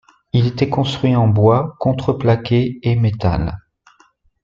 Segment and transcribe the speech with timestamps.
[0.33, 3.59] Il était construit en bois, contreplaqué, et métal.